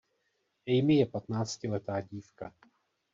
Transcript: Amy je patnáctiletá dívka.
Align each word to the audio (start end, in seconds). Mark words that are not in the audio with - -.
Amy 0.67 0.95
je 0.95 1.05
patnáctiletá 1.05 2.01
dívka. 2.01 2.53